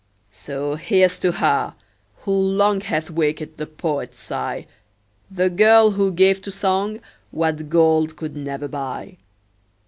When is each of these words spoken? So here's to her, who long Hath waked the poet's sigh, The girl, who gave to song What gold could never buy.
So 0.31 0.73
here's 0.77 1.19
to 1.19 1.31
her, 1.33 1.75
who 2.21 2.31
long 2.31 2.81
Hath 2.81 3.11
waked 3.11 3.57
the 3.57 3.67
poet's 3.67 4.17
sigh, 4.17 4.65
The 5.29 5.47
girl, 5.47 5.91
who 5.91 6.11
gave 6.11 6.41
to 6.41 6.49
song 6.49 6.99
What 7.29 7.69
gold 7.69 8.15
could 8.15 8.35
never 8.35 8.67
buy. 8.67 9.17